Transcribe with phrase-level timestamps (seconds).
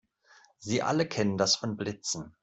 [0.57, 2.35] Sie alle kennen das von Blitzen.